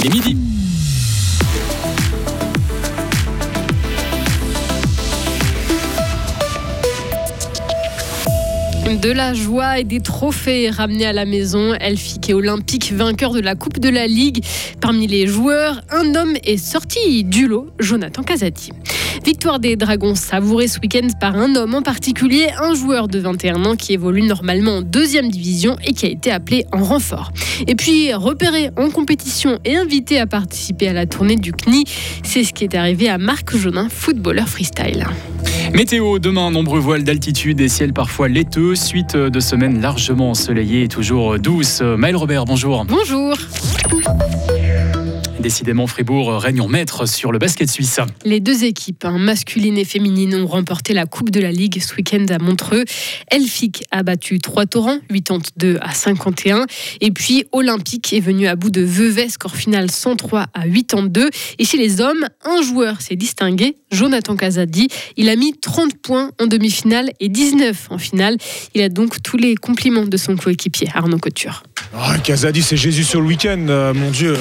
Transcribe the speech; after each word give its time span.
Il 0.00 0.06
est 0.06 0.10
midi. 0.10 0.67
De 8.88 9.12
la 9.12 9.34
joie 9.34 9.80
et 9.80 9.84
des 9.84 10.00
trophées 10.00 10.70
ramenés 10.70 11.04
à 11.04 11.12
la 11.12 11.26
maison, 11.26 11.74
Elfique 11.74 12.30
et 12.30 12.34
Olympique 12.34 12.90
vainqueurs 12.90 13.32
de 13.34 13.40
la 13.40 13.54
Coupe 13.54 13.78
de 13.78 13.90
la 13.90 14.06
Ligue. 14.06 14.42
Parmi 14.80 15.06
les 15.06 15.26
joueurs, 15.26 15.82
un 15.90 16.14
homme 16.14 16.34
est 16.42 16.56
sorti 16.56 17.22
du 17.22 17.48
lot, 17.48 17.68
Jonathan 17.78 18.22
Casati. 18.22 18.72
Victoire 19.26 19.60
des 19.60 19.76
Dragons 19.76 20.14
savourée 20.14 20.68
ce 20.68 20.80
week-end 20.80 21.06
par 21.20 21.36
un 21.36 21.54
homme 21.54 21.74
en 21.74 21.82
particulier, 21.82 22.46
un 22.62 22.74
joueur 22.74 23.08
de 23.08 23.18
21 23.18 23.66
ans 23.66 23.76
qui 23.76 23.92
évolue 23.92 24.22
normalement 24.22 24.76
en 24.76 24.82
deuxième 24.82 25.28
division 25.28 25.76
et 25.84 25.92
qui 25.92 26.06
a 26.06 26.08
été 26.08 26.30
appelé 26.30 26.64
en 26.72 26.82
renfort. 26.82 27.30
Et 27.66 27.74
puis 27.74 28.14
repéré 28.14 28.70
en 28.78 28.88
compétition 28.88 29.58
et 29.66 29.76
invité 29.76 30.18
à 30.18 30.26
participer 30.26 30.88
à 30.88 30.94
la 30.94 31.04
tournée 31.04 31.36
du 31.36 31.52
CNI, 31.52 31.84
c'est 32.24 32.42
ce 32.42 32.54
qui 32.54 32.64
est 32.64 32.74
arrivé 32.74 33.10
à 33.10 33.18
Marc 33.18 33.54
Jonin, 33.54 33.88
footballeur 33.90 34.48
freestyle. 34.48 35.06
Météo, 35.74 36.18
demain, 36.18 36.50
nombreux 36.50 36.80
voiles 36.80 37.04
d'altitude 37.04 37.60
et 37.60 37.68
ciel 37.68 37.92
parfois 37.92 38.28
laiteux. 38.28 38.74
Suite 38.74 39.16
de 39.16 39.40
semaines 39.40 39.80
largement 39.80 40.30
ensoleillées 40.30 40.84
et 40.84 40.88
toujours 40.88 41.38
douces. 41.38 41.82
Maël 41.82 42.16
Robert, 42.16 42.44
bonjour. 42.44 42.84
Bonjour. 42.84 43.34
Décidément, 45.40 45.86
Fribourg 45.86 46.40
règne 46.40 46.60
en 46.60 46.66
maître 46.66 47.06
sur 47.06 47.30
le 47.30 47.38
basket 47.38 47.70
suisse. 47.70 48.00
Les 48.24 48.40
deux 48.40 48.64
équipes, 48.64 49.04
hein, 49.04 49.18
masculines 49.18 49.78
et 49.78 49.84
féminines, 49.84 50.34
ont 50.34 50.46
remporté 50.48 50.94
la 50.94 51.06
Coupe 51.06 51.30
de 51.30 51.40
la 51.40 51.52
Ligue 51.52 51.80
ce 51.80 51.94
week-end 51.94 52.26
à 52.28 52.38
Montreux. 52.38 52.84
Elfic 53.30 53.84
a 53.92 54.02
battu 54.02 54.40
3 54.40 54.66
torrents, 54.66 54.98
82 55.08 55.78
à 55.80 55.94
51. 55.94 56.66
Et 57.00 57.12
puis 57.12 57.44
Olympique 57.52 58.12
est 58.12 58.20
venu 58.20 58.48
à 58.48 58.56
bout 58.56 58.70
de 58.70 58.82
Vevey, 58.82 59.28
score 59.28 59.54
final 59.54 59.90
103 59.90 60.46
à 60.54 60.62
82. 60.62 61.30
Et 61.58 61.64
chez 61.64 61.78
les 61.78 62.00
hommes, 62.00 62.26
un 62.44 62.60
joueur 62.62 63.00
s'est 63.00 63.16
distingué, 63.16 63.76
Jonathan 63.92 64.34
Casadi. 64.34 64.88
Il 65.16 65.28
a 65.28 65.36
mis 65.36 65.52
30 65.52 65.98
points 66.02 66.32
en 66.40 66.46
demi-finale 66.46 67.10
et 67.20 67.28
19 67.28 67.88
en 67.90 67.98
finale. 67.98 68.36
Il 68.74 68.82
a 68.82 68.88
donc 68.88 69.22
tous 69.22 69.36
les 69.36 69.54
compliments 69.54 70.06
de 70.06 70.16
son 70.16 70.36
coéquipier, 70.36 70.88
Arnaud 70.94 71.18
Couture. 71.18 71.62
Oh, 71.94 71.98
Casadi, 72.22 72.62
c'est 72.62 72.76
Jésus 72.76 73.04
sur 73.04 73.20
le 73.20 73.26
week-end, 73.28 73.64
euh, 73.68 73.94
mon 73.94 74.10
Dieu. 74.10 74.36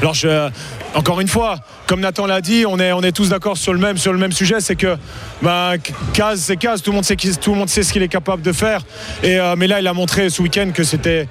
Alors, 0.00 0.14
je, 0.20 0.50
encore 0.94 1.20
une 1.20 1.28
fois, 1.28 1.56
comme 1.86 2.00
Nathan 2.00 2.26
l'a 2.26 2.40
dit, 2.40 2.64
on 2.66 2.78
est, 2.78 2.92
on 2.92 3.02
est 3.02 3.12
tous 3.12 3.30
d'accord 3.30 3.56
sur 3.56 3.72
le 3.72 3.78
même, 3.78 3.98
sur 3.98 4.12
le 4.12 4.18
même 4.18 4.32
sujet, 4.32 4.60
c'est 4.60 4.76
que 4.76 4.96
bah, 5.42 5.72
Kaz, 6.12 6.40
c'est 6.40 6.56
Kaz, 6.56 6.82
tout 6.82 6.90
le 6.90 6.96
monde 6.96 7.04
sait, 7.04 7.16
tout 7.16 7.52
le 7.52 7.58
monde 7.58 7.68
sait 7.68 7.82
ce 7.82 7.92
qu'il 7.92 8.02
est 8.02 8.08
capable 8.08 8.42
de 8.42 8.52
faire. 8.52 8.82
Et, 9.22 9.38
euh, 9.38 9.54
mais 9.56 9.66
là, 9.66 9.80
il 9.80 9.86
a 9.86 9.92
montré 9.92 10.30
ce 10.30 10.42
week-end 10.42 10.70
que 10.74 10.84
c'était 10.84 11.28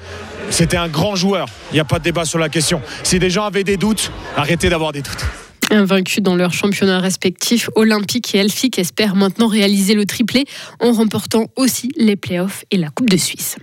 c'était 0.49 0.77
un 0.77 0.87
grand 0.87 1.15
joueur. 1.15 1.47
Il 1.71 1.75
n'y 1.75 1.79
a 1.79 1.85
pas 1.85 1.99
de 1.99 2.03
débat 2.03 2.25
sur 2.25 2.39
la 2.39 2.49
question. 2.49 2.81
Si 3.03 3.19
des 3.19 3.29
gens 3.29 3.45
avaient 3.45 3.63
des 3.63 3.77
doutes, 3.77 4.11
arrêtez 4.35 4.69
d'avoir 4.69 4.91
des 4.91 5.01
doutes. 5.01 5.25
Invaincus 5.71 6.23
dans 6.23 6.35
leurs 6.35 6.53
championnats 6.53 6.99
respectifs, 6.99 7.69
Olympique 7.75 8.33
et 8.33 8.39
Elfic 8.39 8.79
espèrent 8.79 9.15
maintenant 9.15 9.47
réaliser 9.47 9.93
le 9.93 10.05
triplé 10.05 10.45
en 10.79 10.91
remportant 10.91 11.45
aussi 11.55 11.91
les 11.95 12.15
playoffs 12.15 12.65
et 12.71 12.77
la 12.77 12.89
Coupe 12.89 13.09
de 13.09 13.17
Suisse. 13.17 13.57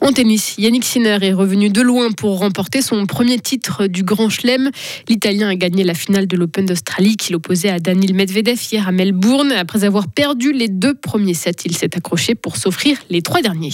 En 0.00 0.12
tennis, 0.12 0.54
Yannick 0.58 0.84
Sinner 0.84 1.18
est 1.22 1.32
revenu 1.32 1.70
de 1.70 1.80
loin 1.80 2.10
pour 2.10 2.40
remporter 2.40 2.82
son 2.82 3.06
premier 3.06 3.38
titre 3.38 3.86
du 3.86 4.02
Grand 4.02 4.28
Chelem. 4.28 4.70
L'Italien 5.08 5.48
a 5.48 5.54
gagné 5.54 5.84
la 5.84 5.94
finale 5.94 6.26
de 6.26 6.36
l'Open 6.36 6.66
d'Australie 6.66 7.16
qu'il 7.16 7.36
opposait 7.36 7.68
à 7.68 7.78
Daniil 7.78 8.14
Medvedev 8.14 8.58
hier 8.72 8.88
à 8.88 8.92
Melbourne. 8.92 9.52
Après 9.52 9.84
avoir 9.84 10.08
perdu 10.08 10.52
les 10.52 10.68
deux 10.68 10.94
premiers 10.94 11.34
sets, 11.34 11.52
il 11.64 11.76
s'est 11.76 11.96
accroché 11.96 12.34
pour 12.34 12.56
s'offrir 12.56 12.98
les 13.10 13.22
trois 13.22 13.42
derniers. 13.42 13.72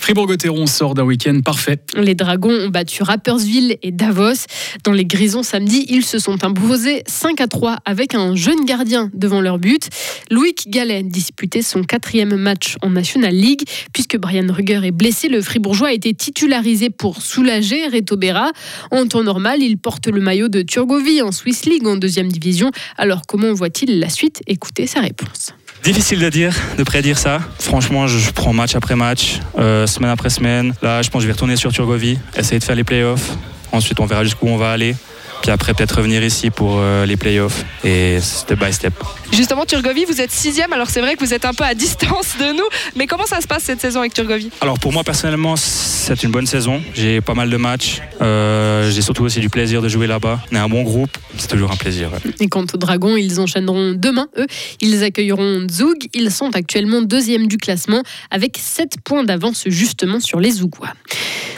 Fribourg-Gotteron 0.00 0.66
sort 0.66 0.94
d'un 0.94 1.04
week-end 1.04 1.38
parfait. 1.44 1.78
Les 1.94 2.14
Dragons 2.14 2.50
ont 2.50 2.68
battu 2.68 3.02
Rapperswil 3.02 3.76
et 3.82 3.92
Davos. 3.92 4.46
Dans 4.82 4.92
les 4.92 5.04
Grisons 5.04 5.42
samedi, 5.42 5.86
ils 5.88 6.04
se 6.04 6.18
sont 6.18 6.42
imposés 6.42 7.02
5 7.06 7.40
à 7.40 7.46
3 7.46 7.78
avec 7.84 8.14
un 8.14 8.34
jeune 8.34 8.64
gardien 8.64 9.10
devant 9.14 9.40
leur 9.40 9.58
but. 9.58 9.88
Loïc 10.30 10.68
Gallet 10.68 11.02
disputait 11.02 11.62
son 11.62 11.84
quatrième 11.84 12.34
match 12.34 12.76
en 12.82 12.90
National 12.90 13.34
League. 13.34 13.62
Puisque 13.92 14.16
Brian 14.16 14.46
Ruger 14.48 14.80
est 14.84 14.90
blessé, 14.90 15.19
le 15.28 15.42
Fribourgeois 15.42 15.88
a 15.88 15.92
été 15.92 16.14
titularisé 16.14 16.90
pour 16.90 17.22
soulager 17.22 17.86
Reto 17.88 18.16
Berra. 18.16 18.50
En 18.90 19.06
temps 19.06 19.22
normal, 19.22 19.62
il 19.62 19.78
porte 19.78 20.08
le 20.08 20.20
maillot 20.20 20.48
de 20.48 20.62
Turgovie 20.62 21.22
en 21.22 21.32
Swiss 21.32 21.66
League 21.66 21.86
en 21.86 21.96
deuxième 21.96 22.28
division. 22.28 22.70
Alors 22.96 23.22
comment 23.26 23.52
voit-il 23.52 23.98
la 23.98 24.08
suite? 24.08 24.42
Écoutez 24.46 24.86
sa 24.86 25.00
réponse. 25.00 25.54
Difficile 25.82 26.18
de 26.20 26.28
dire, 26.28 26.54
de 26.76 26.82
prédire 26.82 27.18
ça. 27.18 27.40
Franchement, 27.58 28.06
je, 28.06 28.30
prends 28.32 28.52
match 28.52 28.74
après 28.74 28.96
match, 28.96 29.40
euh, 29.58 29.86
semaine 29.86 30.10
après 30.10 30.28
semaine. 30.28 30.74
Là, 30.82 31.00
je 31.00 31.08
pense 31.08 31.20
que 31.20 31.22
je 31.22 31.26
vais 31.26 31.32
retourner 31.32 31.56
sur 31.56 31.72
Turgovie, 31.72 32.18
essayer 32.36 32.58
de 32.58 32.64
faire 32.64 32.76
les 32.76 32.84
playoffs. 32.84 33.30
Ensuite, 33.72 33.98
on 34.00 34.06
verra 34.06 34.24
jusqu'où 34.24 34.46
on 34.46 34.56
va 34.56 34.72
aller. 34.72 34.94
Puis 35.42 35.50
après, 35.50 35.74
peut-être 35.74 35.96
revenir 35.96 36.22
ici 36.22 36.50
pour 36.50 36.76
euh, 36.78 37.06
les 37.06 37.16
playoffs 37.16 37.64
et 37.84 38.18
step 38.20 38.58
by 38.58 38.72
step. 38.72 38.94
Justement, 39.32 39.64
Turgovie, 39.64 40.04
vous 40.04 40.20
êtes 40.20 40.32
sixième, 40.32 40.72
alors 40.72 40.90
c'est 40.90 41.00
vrai 41.00 41.14
que 41.14 41.24
vous 41.24 41.32
êtes 41.32 41.44
un 41.44 41.54
peu 41.54 41.64
à 41.64 41.74
distance 41.86 42.36
de 42.38 42.52
nous. 42.52 42.64
Mais 42.96 43.06
comment 43.06 43.26
ça 43.26 43.40
se 43.40 43.46
passe 43.46 43.62
cette 43.62 43.80
saison 43.80 44.00
avec 44.00 44.12
Turgovie? 44.12 44.50
Alors 44.60 44.78
pour 44.78 44.92
moi, 44.92 45.04
personnellement, 45.04 45.56
c'est 45.56 46.22
une 46.22 46.30
bonne 46.30 46.46
saison. 46.46 46.82
J'ai 46.94 47.20
pas 47.20 47.34
mal 47.34 47.48
de 47.48 47.56
matchs. 47.56 48.00
Euh, 48.20 48.90
j'ai 48.90 49.02
surtout 49.02 49.24
aussi 49.24 49.40
du 49.40 49.48
plaisir 49.48 49.80
de 49.80 49.88
jouer 49.88 50.06
là-bas. 50.06 50.40
On 50.52 50.56
est 50.56 50.58
un 50.58 50.68
bon 50.68 50.82
groupe, 50.82 51.16
c'est 51.38 51.48
toujours 51.48 51.70
un 51.70 51.76
plaisir. 51.76 52.10
Et 52.38 52.48
quant 52.48 52.64
aux 52.72 52.76
Dragons, 52.76 53.16
ils 53.16 53.40
enchaîneront 53.40 53.92
demain. 53.92 54.28
Eux, 54.36 54.46
ils 54.80 55.04
accueilleront 55.04 55.66
Zug. 55.70 56.08
Ils 56.12 56.30
sont 56.30 56.50
actuellement 56.54 57.00
deuxième 57.02 57.46
du 57.46 57.56
classement 57.56 58.02
avec 58.30 58.58
7 58.60 58.96
points 59.04 59.24
d'avance 59.24 59.64
justement 59.66 60.20
sur 60.20 60.40
les 60.40 60.50
Zougois. 60.50 60.92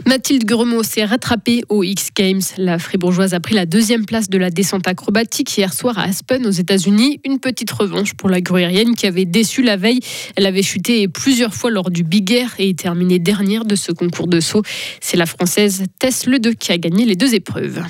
Mathilde 0.06 0.44
Gremaud 0.44 0.82
s'est 0.82 1.04
rattrapée 1.04 1.62
aux 1.68 1.82
X 1.82 2.08
Games. 2.14 2.40
La 2.56 2.78
fribourgeoise 2.78 3.34
a 3.34 3.40
pris 3.40 3.54
la 3.54 3.66
deuxième 3.72 4.04
place 4.04 4.28
de 4.28 4.36
la 4.36 4.50
descente 4.50 4.86
acrobatique 4.86 5.56
hier 5.56 5.72
soir 5.72 5.98
à 5.98 6.02
Aspen 6.02 6.46
aux 6.46 6.50
États-Unis. 6.50 7.20
Une 7.24 7.38
petite 7.38 7.70
revanche 7.70 8.12
pour 8.12 8.28
la 8.28 8.42
gruérienne 8.42 8.94
qui 8.94 9.06
avait 9.06 9.24
déçu 9.24 9.62
la 9.62 9.78
veille. 9.78 10.00
Elle 10.36 10.44
avait 10.44 10.62
chuté 10.62 11.08
plusieurs 11.08 11.54
fois 11.54 11.70
lors 11.70 11.90
du 11.90 12.02
Big 12.02 12.30
Air 12.32 12.54
et 12.58 12.74
terminé 12.74 13.18
dernière 13.18 13.64
de 13.64 13.74
ce 13.74 13.90
concours 13.90 14.28
de 14.28 14.40
saut. 14.40 14.62
C'est 15.00 15.16
la 15.16 15.24
française 15.24 15.84
Tess 15.98 16.26
Le 16.26 16.38
qui 16.52 16.70
a 16.70 16.76
gagné 16.76 17.06
les 17.06 17.16
deux 17.16 17.34
épreuves. 17.34 17.82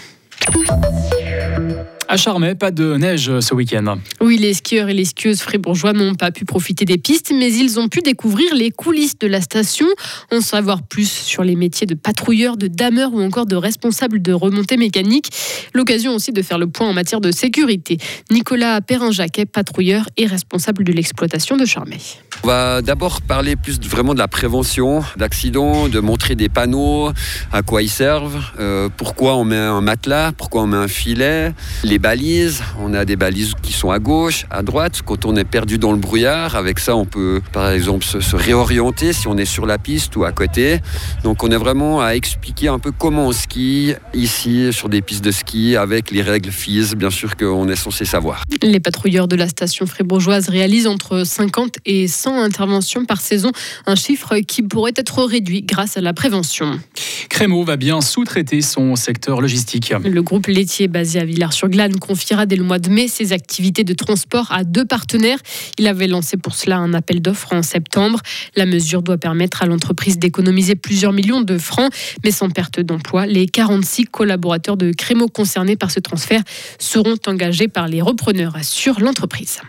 À 2.12 2.19
Charmey, 2.19 2.55
pas 2.55 2.71
de 2.71 2.99
neige 2.99 3.41
ce 3.41 3.55
week-end. 3.55 3.97
Oui, 4.21 4.37
les 4.37 4.53
skieurs 4.53 4.91
et 4.91 4.93
les 4.93 5.06
skieuses 5.06 5.41
fribourgeois 5.41 5.95
n'ont 5.95 6.15
pas 6.15 6.31
pu 6.31 6.45
profiter 6.45 6.84
des 6.84 6.99
pistes, 6.99 7.33
mais 7.34 7.50
ils 7.50 7.81
ont 7.81 7.89
pu 7.89 8.00
découvrir 8.00 8.55
les 8.55 8.71
coulisses 8.71 9.19
de 9.19 9.27
la 9.27 9.41
station, 9.41 9.87
en 10.31 10.43
savoir 10.43 10.83
plus 10.83 11.11
sur 11.11 11.43
les 11.43 11.56
métiers 11.56 11.87
de 11.87 11.95
patrouilleur, 11.95 12.59
de 12.59 12.67
dameur 12.67 13.15
ou 13.15 13.22
encore 13.22 13.47
de 13.47 13.56
responsable 13.56 14.21
de 14.21 14.34
remontée 14.34 14.77
mécanique. 14.77 15.31
L'occasion 15.72 16.15
aussi 16.15 16.33
de 16.33 16.43
faire 16.43 16.59
le 16.59 16.67
point 16.67 16.87
en 16.87 16.93
matière 16.93 17.22
de 17.22 17.31
sécurité. 17.31 17.97
Nicolas 18.31 18.83
Perrin-Jacquet, 18.83 19.47
patrouilleur 19.47 20.06
et 20.19 20.27
responsable 20.27 20.84
de 20.84 20.93
l'exploitation 20.93 21.56
de 21.56 21.65
Charmey. 21.65 21.97
On 22.45 22.47
va 22.47 22.83
d'abord 22.83 23.22
parler 23.22 23.56
plus 23.56 23.81
vraiment 23.81 24.12
de 24.12 24.19
la 24.19 24.28
prévention 24.28 25.03
d'accidents, 25.17 25.89
de 25.89 26.01
montrer 26.01 26.34
des 26.34 26.51
panneaux, 26.51 27.11
à 27.53 27.62
quoi 27.62 27.81
ils 27.81 27.89
servent, 27.89 28.45
euh, 28.61 28.91
pourquoi 28.95 29.37
on 29.37 29.45
met 29.45 29.56
un 29.56 29.81
matelas, 29.81 30.33
pourquoi 30.33 30.65
on 30.65 30.67
met 30.67 30.77
un 30.77 30.89
filet, 30.89 31.55
les 31.84 32.02
balises. 32.03 32.63
On 32.81 32.93
a 32.95 33.05
des 33.05 33.15
balises 33.15 33.55
qui 33.63 33.73
sont 33.73 33.91
à 33.91 34.01
gauche, 34.01 34.45
à 34.51 34.63
droite. 34.63 35.01
Quand 35.07 35.25
on 35.25 35.37
est 35.37 35.45
perdu 35.45 35.79
dans 35.79 35.93
le 35.93 35.99
brouillard, 35.99 36.57
avec 36.57 36.81
ça, 36.81 36.97
on 36.97 37.05
peut 37.05 37.41
par 37.53 37.71
exemple 37.71 38.05
se, 38.05 38.37
réorienter 38.37 39.13
si 39.13 39.29
on 39.29 39.39
est 39.39 39.45
sur 39.47 39.67
la 39.67 39.79
piste 39.79 40.17
ou 40.17 40.25
à 40.25 40.33
côté. 40.33 40.81
Donc 41.23 41.45
on 41.45 41.51
est 41.51 41.57
vraiment 41.57 42.03
à 42.03 42.11
expliquer 42.11 42.69
un 42.69 42.81
peu 42.81 42.91
comment 42.91 43.29
on 43.29 43.33
skie 43.33 43.95
ici 44.15 44.73
sur 44.73 44.89
des 44.89 45.01
pistes 45.01 45.25
de 45.25 45.31
ski 45.31 45.77
avec 45.77 46.11
les 46.11 46.23
règles 46.23 46.51
FIS, 46.51 46.97
bien 46.97 47.11
sûr 47.11 47.37
qu'on 47.37 47.69
est 47.69 47.77
censé 47.77 48.05
savoir. 48.05 48.43
Les 48.63 48.81
patrouilleurs 48.81 49.29
de 49.29 49.37
la 49.37 49.49
station 49.49 49.87
fribourgeoise 49.87 50.49
réalisent 50.49 50.89
entre 50.89 51.25
50 51.25 51.77
et 51.87 52.09
100 52.09 52.43
interventions 52.43 53.05
par 53.05 53.21
saison, 53.21 53.53
un 53.87 53.95
chiffre 53.95 54.39
qui 54.39 54.63
pourrait 54.63 54.95
être 54.97 55.23
réduit 55.23 55.63
grâce 55.63 55.97
à 55.97 56.01
la 56.01 56.13
prévention. 56.13 56.81
Crémeau 57.29 57.63
va 57.63 57.77
bien 57.77 58.01
sous-traiter 58.01 58.61
son 58.61 58.97
secteur 58.97 59.41
logistique. 59.41 59.95
Le 60.03 60.23
groupe 60.23 60.49
laitier 60.49 60.89
basé 60.89 61.21
à 61.21 61.25
Villars-sur-Glane 61.25 61.91
confiera 61.98 62.47
dès 62.47 62.56
le 62.56 62.65
mois 62.65 62.78
de 62.78 62.89
mai 62.91 63.09
ses 63.09 63.33
activités 63.33 63.84
de 63.84 63.94
transport 63.94 64.50
à 64.53 64.65
deux 64.65 64.84
partenaires. 64.84 65.39
Il 65.78 65.86
avait 65.86 66.06
lancé 66.06 66.36
pour 66.36 66.54
cela 66.54 66.78
un 66.78 66.94
appel 66.94 67.21
d'offres 67.21 67.53
en 67.53 67.62
septembre. 67.62 68.21
La 68.56 68.66
mesure 68.66 69.03
doit 69.03 69.18
permettre 69.18 69.62
à 69.62 69.66
l'entreprise 69.66 70.18
d'économiser 70.18 70.74
plusieurs 70.74 71.12
millions 71.12 71.41
de 71.41 71.59
francs, 71.59 71.92
mais 72.24 72.30
sans 72.30 72.50
perte 72.50 72.80
d'emploi. 72.80 73.27
Les 73.27 73.47
46 73.47 74.06
collaborateurs 74.06 74.77
de 74.77 74.92
Crémeau 74.92 75.28
concernés 75.28 75.77
par 75.77 75.91
ce 75.91 76.00
transfert 76.00 76.42
seront 76.78 77.16
engagés 77.27 77.68
par 77.68 77.89
les 77.89 78.03
repreneurs, 78.03 78.56
assure 78.56 79.00
l'entreprise. 79.00 79.60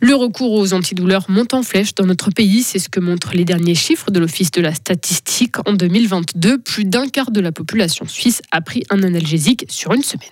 Le 0.00 0.14
recours 0.14 0.52
aux 0.52 0.74
antidouleurs 0.74 1.24
monte 1.30 1.54
en 1.54 1.62
flèche 1.62 1.94
dans 1.94 2.04
notre 2.04 2.30
pays, 2.30 2.62
c'est 2.62 2.78
ce 2.78 2.88
que 2.88 3.00
montrent 3.00 3.34
les 3.34 3.44
derniers 3.44 3.74
chiffres 3.74 4.10
de 4.10 4.20
l'Office 4.20 4.50
de 4.50 4.60
la 4.60 4.74
statistique. 4.74 5.56
En 5.66 5.72
2022, 5.72 6.58
plus 6.58 6.84
d'un 6.84 7.08
quart 7.08 7.30
de 7.30 7.40
la 7.40 7.52
population 7.52 8.06
suisse 8.06 8.42
a 8.50 8.60
pris 8.60 8.84
un 8.90 9.02
analgésique 9.02 9.64
sur 9.68 9.94
une 9.94 10.02
semaine. 10.02 10.28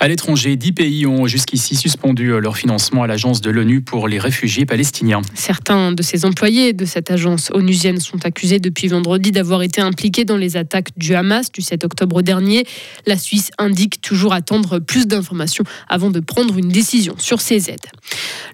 À 0.00 0.08
l'étranger, 0.08 0.56
dix 0.56 0.72
pays 0.72 1.06
ont 1.06 1.26
jusqu'ici 1.26 1.76
suspendu 1.76 2.38
leur 2.38 2.56
financement 2.58 3.04
à 3.04 3.06
l'agence 3.06 3.40
de 3.40 3.50
l'ONU 3.50 3.80
pour 3.80 4.06
les 4.06 4.18
réfugiés 4.18 4.66
palestiniens. 4.66 5.22
Certains 5.32 5.92
de 5.92 6.02
ces 6.02 6.26
employés 6.26 6.72
de 6.72 6.84
cette 6.84 7.10
agence 7.10 7.50
onusienne 7.54 8.00
sont 8.00 8.26
accusés 8.26 8.58
depuis 8.58 8.88
vendredi 8.88 9.32
d'avoir 9.32 9.62
été 9.62 9.80
impliqués 9.80 10.26
dans 10.26 10.36
les 10.36 10.58
attaques 10.58 10.90
du 10.98 11.14
Hamas 11.14 11.50
du 11.52 11.62
7 11.62 11.84
octobre 11.84 12.20
dernier. 12.22 12.66
La 13.06 13.16
Suisse 13.16 13.50
indique 13.56 14.00
toujours 14.00 14.34
attendre 14.34 14.78
plus 14.78 15.06
d'informations 15.06 15.64
avant 15.88 16.10
de 16.10 16.20
prendre 16.20 16.58
une 16.58 16.68
décision 16.68 17.14
sur 17.18 17.40
ces 17.40 17.70
aides. 17.70 17.86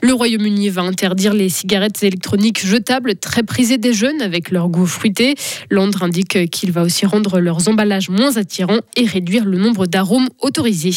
Le 0.03 0.13
Royaume-Uni 0.13 0.69
va 0.69 0.83
interdire 0.83 1.35
les 1.35 1.49
cigarettes 1.49 2.03
électroniques 2.03 2.65
jetables 2.65 3.17
très 3.17 3.43
prisées 3.43 3.79
des 3.79 3.93
jeunes 3.93 4.23
avec 4.23 4.51
leur 4.51 4.69
goût 4.69 4.87
fruité. 4.87 5.35
Londres 5.69 6.03
indique 6.03 6.51
qu'il 6.51 6.71
va 6.71 6.83
aussi 6.83 7.07
rendre 7.07 7.41
leurs 7.41 7.69
emballages 7.69 8.09
moins 8.09 8.37
attirants 8.37 8.81
et 8.97 9.05
réduire 9.05 9.45
le 9.45 9.59
nombre 9.59 9.87
d'arômes 9.87 10.29
autorisés. 10.41 10.95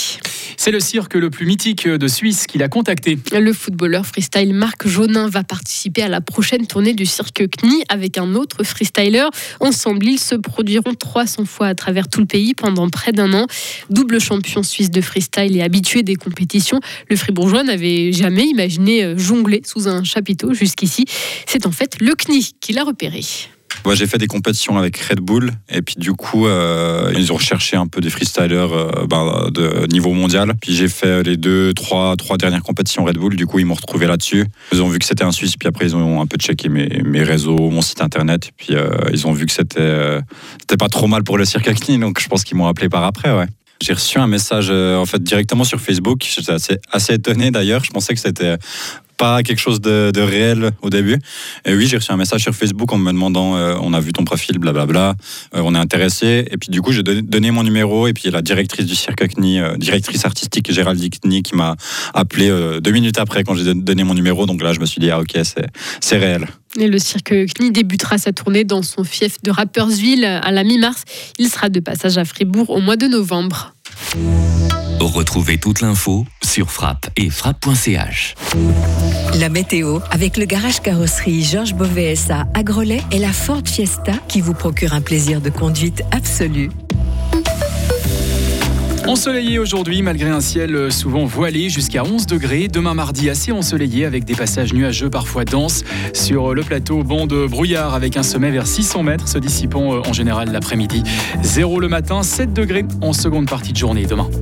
C'est 0.63 0.71
le 0.71 0.79
cirque 0.79 1.15
le 1.15 1.29
plus 1.29 1.45
mythique 1.45 1.89
de 1.89 2.07
Suisse 2.07 2.47
qu'il 2.47 2.63
a 2.63 2.69
contacté. 2.69 3.19
Le 3.33 3.51
footballeur 3.51 4.05
freestyle 4.05 4.53
Marc 4.53 4.87
Jaunin 4.87 5.27
va 5.27 5.43
participer 5.43 6.03
à 6.03 6.07
la 6.07 6.21
prochaine 6.21 6.67
tournée 6.67 6.93
du 6.93 7.05
cirque 7.05 7.43
CNI 7.49 7.83
avec 7.89 8.17
un 8.17 8.33
autre 8.33 8.63
freestyler. 8.63 9.25
Ensemble, 9.59 10.05
ils 10.05 10.19
se 10.19 10.35
produiront 10.35 10.93
300 10.93 11.43
fois 11.43 11.67
à 11.67 11.75
travers 11.75 12.07
tout 12.07 12.21
le 12.21 12.27
pays 12.27 12.53
pendant 12.53 12.89
près 12.89 13.11
d'un 13.11 13.33
an. 13.33 13.45
Double 13.89 14.21
champion 14.21 14.63
suisse 14.63 14.89
de 14.89 15.01
freestyle 15.01 15.57
et 15.57 15.61
habitué 15.61 16.01
des 16.01 16.15
compétitions, 16.15 16.79
le 17.09 17.17
fribourgeois 17.17 17.63
n'avait 17.63 18.13
jamais 18.13 18.45
imaginé 18.45 19.17
jongler 19.17 19.63
sous 19.65 19.89
un 19.89 20.05
chapiteau 20.05 20.53
jusqu'ici. 20.53 21.03
C'est 21.45 21.65
en 21.65 21.71
fait 21.71 21.99
le 21.99 22.15
CNI 22.15 22.53
qui 22.61 22.71
l'a 22.71 22.85
repéré. 22.85 23.19
J'ai 23.93 24.07
fait 24.07 24.17
des 24.17 24.27
compétitions 24.27 24.77
avec 24.77 24.97
Red 24.97 25.19
Bull 25.19 25.51
et 25.69 25.81
puis 25.81 25.95
du 25.97 26.13
coup, 26.13 26.47
euh, 26.47 27.13
ils 27.15 27.31
ont 27.31 27.35
recherché 27.35 27.77
un 27.77 27.87
peu 27.87 28.01
des 28.01 28.09
freestylers 28.09 28.73
euh, 28.73 29.05
ben, 29.07 29.49
de 29.51 29.85
niveau 29.87 30.13
mondial. 30.13 30.53
Puis 30.61 30.73
j'ai 30.73 30.87
fait 30.87 31.23
les 31.23 31.37
deux, 31.37 31.73
trois, 31.73 32.15
trois 32.15 32.37
dernières 32.37 32.63
compétitions 32.63 33.03
Red 33.03 33.17
Bull. 33.17 33.35
Du 33.35 33.45
coup, 33.45 33.59
ils 33.59 33.65
m'ont 33.65 33.73
retrouvé 33.75 34.07
là-dessus. 34.07 34.45
Ils 34.71 34.81
ont 34.81 34.89
vu 34.89 34.99
que 34.99 35.05
c'était 35.05 35.23
un 35.23 35.31
Suisse. 35.31 35.55
Puis 35.57 35.67
après, 35.67 35.85
ils 35.85 35.95
ont 35.95 36.21
un 36.21 36.25
peu 36.25 36.37
checké 36.37 36.69
mes, 36.69 37.01
mes 37.05 37.23
réseaux, 37.23 37.69
mon 37.69 37.81
site 37.81 38.01
internet. 38.01 38.47
Et 38.47 38.51
puis 38.57 38.75
euh, 38.75 38.89
ils 39.11 39.27
ont 39.27 39.31
vu 39.31 39.45
que 39.45 39.51
c'était 39.51 40.77
pas 40.77 40.89
trop 40.89 41.07
mal 41.07 41.23
pour 41.23 41.37
le 41.37 41.45
cirque 41.45 41.67
acne. 41.67 41.99
Donc 41.99 42.19
je 42.19 42.27
pense 42.27 42.43
qu'ils 42.43 42.57
m'ont 42.57 42.67
appelé 42.67 42.89
par 42.89 43.03
après. 43.03 43.29
J'ai 43.81 43.93
reçu 43.93 44.17
un 44.17 44.27
message 44.27 44.69
en 44.71 45.05
fait 45.05 45.21
directement 45.21 45.65
sur 45.65 45.79
Facebook. 45.79 46.25
J'étais 46.25 46.53
assez, 46.53 46.77
assez 46.91 47.13
étonné 47.13 47.51
d'ailleurs. 47.51 47.83
Je 47.83 47.91
pensais 47.91 48.13
que 48.13 48.19
c'était 48.19 48.57
pas 49.17 49.43
quelque 49.43 49.59
chose 49.59 49.81
de, 49.81 50.11
réel 50.21 50.71
au 50.81 50.89
début. 50.89 51.19
Et 51.65 51.73
oui, 51.73 51.87
j'ai 51.87 51.97
reçu 51.97 52.11
un 52.11 52.17
message 52.17 52.41
sur 52.41 52.53
Facebook 52.53 52.91
en 52.93 52.97
me 52.97 53.11
demandant 53.11 53.55
euh, 53.55 53.75
on 53.81 53.93
a 53.93 53.99
vu 53.99 54.13
ton 54.13 54.23
profil, 54.23 54.57
blablabla, 54.57 55.15
euh, 55.55 55.61
on 55.63 55.75
est 55.75 55.79
intéressé. 55.79 56.47
Et 56.49 56.57
puis 56.57 56.69
du 56.69 56.81
coup, 56.81 56.91
j'ai 56.91 57.03
donné, 57.03 57.51
mon 57.51 57.63
numéro. 57.63 58.07
Et 58.07 58.13
puis 58.13 58.29
la 58.31 58.41
directrice 58.41 58.85
du 58.85 58.95
cirque 58.95 59.27
CNI, 59.27 59.59
euh, 59.59 59.77
directrice 59.77 60.25
artistique 60.25 60.71
Géraldine 60.71 61.09
CNI, 61.09 61.43
qui 61.43 61.55
m'a 61.55 61.75
appelé 62.13 62.49
deux 62.81 62.91
minutes 62.91 63.19
après 63.19 63.43
quand 63.43 63.55
j'ai 63.55 63.73
donné 63.73 64.03
mon 64.03 64.13
numéro. 64.13 64.45
Donc 64.45 64.61
là, 64.61 64.73
je 64.73 64.79
me 64.79 64.85
suis 64.85 64.99
dit 64.99 65.09
ah 65.11 65.19
ok, 65.19 65.37
c'est 65.99 66.17
réel. 66.17 66.47
Et 66.79 66.87
le 66.87 66.97
cirque 66.97 67.33
CNI 67.55 67.71
débutera 67.71 68.17
sa 68.17 68.31
tournée 68.31 68.63
dans 68.63 68.81
son 68.81 69.03
fief 69.03 69.41
de 69.43 69.51
Rappersville 69.51 70.25
à 70.25 70.51
la 70.51 70.63
mi-mars. 70.63 71.03
Il 71.37 71.49
sera 71.49 71.69
de 71.69 71.79
passage 71.79 72.17
à 72.17 72.25
Fribourg 72.25 72.69
au 72.69 72.79
mois 72.79 72.95
de 72.95 73.07
novembre. 73.07 73.73
Retrouvez 74.99 75.57
toute 75.57 75.81
l'info 75.81 76.25
sur 76.43 76.71
frappe 76.71 77.09
et 77.17 77.29
frappe.ch. 77.29 78.35
La 79.39 79.49
météo 79.49 79.99
avec 80.11 80.37
le 80.37 80.45
garage 80.45 80.79
carrosserie 80.79 81.43
Georges 81.43 81.73
Beauvais 81.73 82.15
à 82.29 82.45
Agrolais 82.53 83.01
et 83.11 83.19
la 83.19 83.31
Ford 83.31 83.61
Fiesta 83.65 84.13
qui 84.27 84.41
vous 84.41 84.53
procure 84.53 84.93
un 84.93 85.01
plaisir 85.01 85.41
de 85.41 85.49
conduite 85.49 86.03
absolu. 86.11 86.69
Ensoleillé 89.05 89.59
aujourd'hui, 89.59 90.01
malgré 90.01 90.29
un 90.29 90.39
ciel 90.39 90.91
souvent 90.91 91.25
voilé 91.25 91.69
jusqu'à 91.69 92.05
11 92.05 92.25
degrés. 92.25 92.69
Demain 92.69 92.93
mardi, 92.93 93.29
assez 93.29 93.51
ensoleillé 93.51 94.05
avec 94.05 94.23
des 94.23 94.33
passages 94.33 94.73
nuageux 94.73 95.09
parfois 95.09 95.43
denses. 95.43 95.83
Sur 96.13 96.53
le 96.53 96.63
plateau, 96.63 97.03
banc 97.03 97.27
de 97.27 97.45
brouillard 97.45 97.95
avec 97.95 98.15
un 98.15 98.23
sommet 98.23 98.49
vers 98.49 98.65
600 98.65 99.03
mètres 99.03 99.27
se 99.27 99.39
dissipant 99.39 99.93
euh, 99.93 100.01
en 100.07 100.13
général 100.13 100.51
l'après-midi. 100.51 101.03
Zéro 101.41 101.81
le 101.81 101.89
matin, 101.89 102.23
7 102.23 102.53
degrés 102.53 102.85
en 103.01 103.11
seconde 103.11 103.49
partie 103.49 103.73
de 103.73 103.77
journée 103.77 104.05
demain. 104.05 104.29